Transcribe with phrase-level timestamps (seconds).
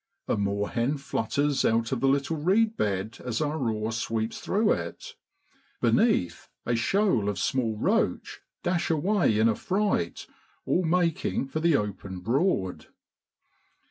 [0.27, 5.13] A moorhen flutters out of the little reedbed as our oar sweeps through it;
[5.79, 10.25] beneath, a shoal of small roach dash away in affright,
[10.65, 12.87] all making for the open broad.